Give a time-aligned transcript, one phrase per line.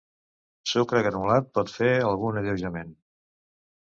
[0.71, 2.99] Sucre granulat pot fer algun alleujament.